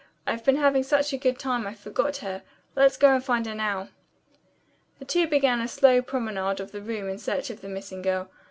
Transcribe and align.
"I've 0.25 0.43
been 0.43 0.55
having 0.55 0.81
such 0.81 1.13
a 1.13 1.17
good 1.17 1.37
time 1.37 1.67
I 1.67 1.75
forgot 1.75 2.17
her. 2.25 2.41
Let's 2.75 2.97
go 2.97 3.13
and 3.13 3.23
find 3.23 3.45
her 3.45 3.53
now." 3.53 3.89
The 4.97 5.05
two 5.05 5.27
began 5.27 5.61
a 5.61 5.67
slow 5.67 6.01
promenade 6.01 6.59
of 6.59 6.71
the 6.71 6.81
room 6.81 7.07
in 7.07 7.19
search 7.19 7.51
of 7.51 7.61
the 7.61 7.69
missing 7.69 8.01
girl. 8.01 8.27